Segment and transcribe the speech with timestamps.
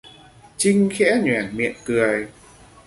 [0.57, 2.27] Trinh khẽ nhoẻn miệng cười